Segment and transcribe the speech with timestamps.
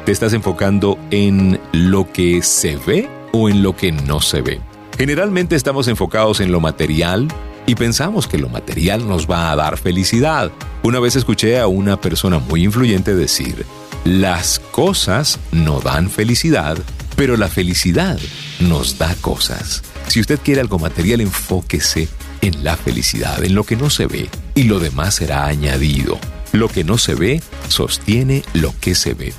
[0.04, 4.60] ¿Te estás enfocando en lo que se ve o en lo que no se ve?
[4.98, 7.28] Generalmente estamos enfocados en lo material
[7.66, 10.52] y pensamos que lo material nos va a dar felicidad.
[10.82, 13.64] Una vez escuché a una persona muy influyente decir,
[14.04, 16.76] las cosas no dan felicidad,
[17.16, 18.18] pero la felicidad
[18.60, 19.82] nos da cosas.
[20.08, 22.08] Si usted quiere algo material, enfóquese
[22.42, 26.18] en la felicidad, en lo que no se ve, y lo demás será añadido.
[26.52, 29.32] Lo que no se ve sostiene lo que se ve.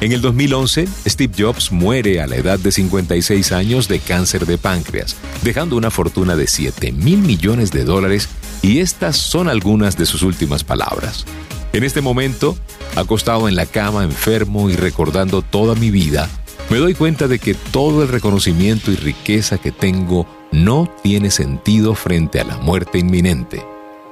[0.00, 4.56] En el 2011, Steve Jobs muere a la edad de 56 años de cáncer de
[4.56, 8.28] páncreas, dejando una fortuna de 7 mil millones de dólares
[8.62, 11.24] y estas son algunas de sus últimas palabras.
[11.72, 12.56] En este momento,
[12.94, 16.28] acostado en la cama enfermo y recordando toda mi vida,
[16.70, 21.94] me doy cuenta de que todo el reconocimiento y riqueza que tengo no tiene sentido
[21.94, 23.64] frente a la muerte inminente.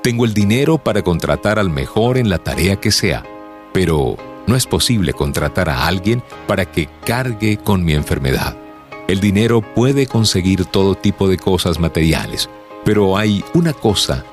[0.06, 3.24] Tengo el dinero para contratar al mejor en la tarea que sea,
[3.72, 8.56] pero no es posible contratar a alguien para que cargue con mi enfermedad.
[9.08, 12.48] El dinero puede conseguir todo tipo de cosas materiales,
[12.84, 14.24] pero hay una cosa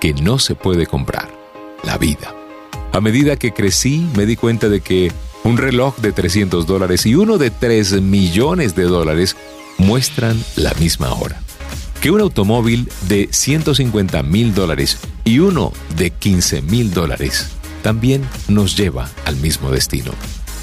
[0.00, 1.28] que no se puede comprar,
[1.84, 2.34] la vida.
[2.92, 5.12] A medida que crecí me di cuenta de que
[5.44, 9.36] un reloj de 300 dólares y uno de 3 millones de dólares
[9.76, 11.41] muestran la misma hora.
[12.02, 17.50] Que un automóvil de 150 mil dólares y uno de 15 mil dólares
[17.84, 20.10] también nos lleva al mismo destino.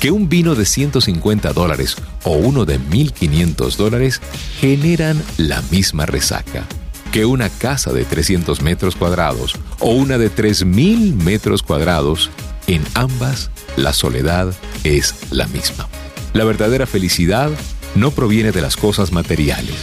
[0.02, 1.96] Que un vino de 150 dólares
[2.26, 4.20] o uno de 1.500 dólares
[4.60, 6.66] generan la misma resaca.
[7.14, 12.30] Que una casa de 300 metros cuadrados o una de 3.000 metros cuadrados,
[12.68, 15.88] en ambas la soledad es la misma.
[16.34, 17.50] La verdadera felicidad
[17.96, 19.76] no proviene de las cosas materiales,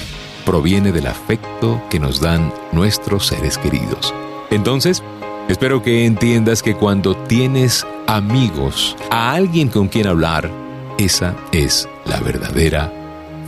[0.46, 4.14] proviene del afecto que nos dan nuestros seres queridos.
[4.50, 5.02] Entonces,
[5.48, 10.50] Espero que entiendas que cuando tienes amigos, a alguien con quien hablar,
[10.98, 12.92] esa es la verdadera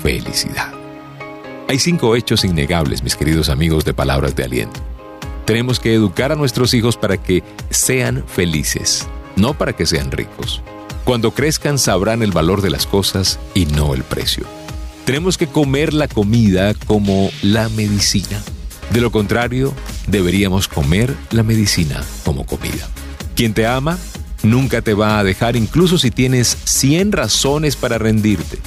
[0.01, 0.73] felicidad.
[1.69, 4.81] Hay cinco hechos innegables, mis queridos amigos de Palabras de Aliento.
[5.45, 10.63] Tenemos que educar a nuestros hijos para que sean felices, no para que sean ricos.
[11.03, 14.47] Cuando crezcan sabrán el valor de las cosas y no el precio.
[15.09, 18.43] Tenemos que comer la comida como la medicina.
[18.91, 19.73] De lo contrario,
[20.07, 22.87] deberíamos comer la medicina como comida.
[23.35, 23.97] Quien te ama
[24.43, 28.59] nunca te va a dejar incluso si tienes 100 razones para rendirte.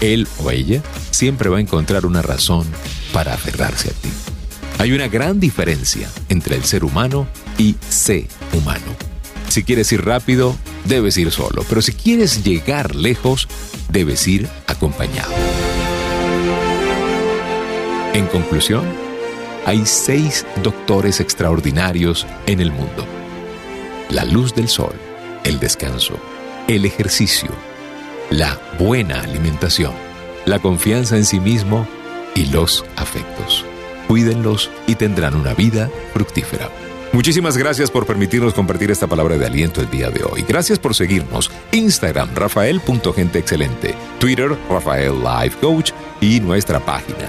[0.00, 0.80] Él o ella
[1.10, 2.68] siempre va a encontrar una razón
[3.12, 4.10] para aferrarse a ti.
[4.78, 7.26] Hay una gran diferencia entre el ser humano
[7.58, 8.94] y ser humano.
[9.48, 10.54] Si quieres ir rápido,
[10.84, 13.48] debes ir solo, pero si quieres llegar lejos,
[13.88, 15.32] debes ir acompañado.
[18.12, 18.84] En conclusión,
[19.66, 23.06] hay seis doctores extraordinarios en el mundo.
[24.10, 24.94] La luz del sol,
[25.42, 26.14] el descanso,
[26.68, 27.50] el ejercicio,
[28.30, 29.92] la buena alimentación,
[30.44, 31.88] la confianza en sí mismo
[32.34, 33.64] y los afectos.
[34.06, 36.68] Cuídenlos y tendrán una vida fructífera.
[37.14, 40.42] Muchísimas gracias por permitirnos compartir esta palabra de aliento el día de hoy.
[40.42, 41.48] Gracias por seguirnos.
[41.70, 43.94] Instagram, rafael.genteexcelente.
[44.18, 45.92] Twitter, Rafael Life Coach.
[46.20, 47.28] Y nuestra página,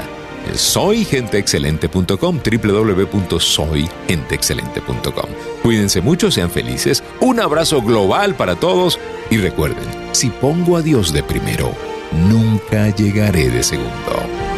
[0.56, 5.30] soygenteexcelente.com, www.soygenteexcelente.com.
[5.62, 8.98] Cuídense mucho, sean felices, un abrazo global para todos
[9.30, 11.72] y recuerden, si pongo a Dios de primero,
[12.28, 14.55] nunca llegaré de segundo.